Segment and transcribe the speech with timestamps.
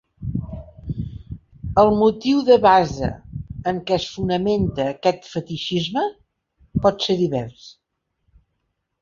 [1.81, 3.09] El motiu de base
[3.73, 6.07] en què es fonamenta aquest fetitxisme
[6.87, 7.71] pot ser divers.